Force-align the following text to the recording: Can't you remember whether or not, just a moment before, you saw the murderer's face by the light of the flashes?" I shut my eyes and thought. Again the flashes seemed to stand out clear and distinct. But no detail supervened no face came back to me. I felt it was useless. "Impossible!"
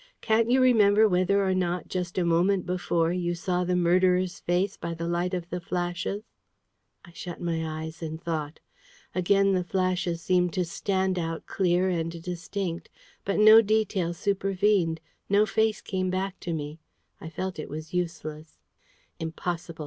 Can't 0.19 0.49
you 0.49 0.61
remember 0.61 1.07
whether 1.07 1.45
or 1.47 1.53
not, 1.53 1.87
just 1.87 2.17
a 2.17 2.25
moment 2.25 2.65
before, 2.65 3.13
you 3.13 3.35
saw 3.35 3.63
the 3.63 3.75
murderer's 3.75 4.39
face 4.39 4.75
by 4.75 4.95
the 4.95 5.07
light 5.07 5.35
of 5.35 5.47
the 5.51 5.61
flashes?" 5.61 6.23
I 7.05 7.11
shut 7.13 7.39
my 7.39 7.83
eyes 7.83 8.01
and 8.01 8.19
thought. 8.19 8.59
Again 9.13 9.51
the 9.51 9.63
flashes 9.63 10.19
seemed 10.19 10.53
to 10.53 10.65
stand 10.65 11.19
out 11.19 11.45
clear 11.45 11.87
and 11.87 12.19
distinct. 12.23 12.89
But 13.25 13.37
no 13.37 13.61
detail 13.61 14.11
supervened 14.15 15.01
no 15.29 15.45
face 15.45 15.81
came 15.81 16.09
back 16.09 16.39
to 16.39 16.51
me. 16.51 16.79
I 17.19 17.29
felt 17.29 17.59
it 17.59 17.69
was 17.69 17.93
useless. 17.93 18.57
"Impossible!" 19.19 19.79